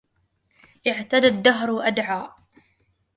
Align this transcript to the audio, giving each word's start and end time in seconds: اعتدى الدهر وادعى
اعتدى 0.87 1.27
الدهر 1.27 1.71
وادعى 1.75 2.29